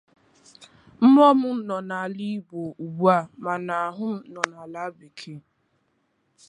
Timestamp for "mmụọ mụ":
1.03-1.49